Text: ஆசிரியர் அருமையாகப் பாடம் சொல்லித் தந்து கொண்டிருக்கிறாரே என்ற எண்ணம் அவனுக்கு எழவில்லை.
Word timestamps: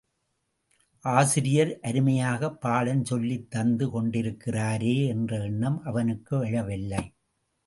ஆசிரியர் 1.05 1.79
அருமையாகப் 1.81 2.57
பாடம் 2.61 3.05
சொல்லித் 3.05 3.51
தந்து 3.51 3.87
கொண்டிருக்கிறாரே 3.87 5.07
என்ற 5.07 5.43
எண்ணம் 5.43 5.79
அவனுக்கு 5.83 6.37
எழவில்லை. 6.45 7.03